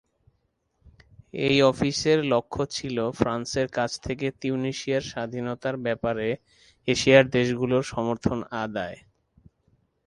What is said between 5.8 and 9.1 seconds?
ব্যাপারে এশিয়ার দেশগুলোর সমর্থন আদায়।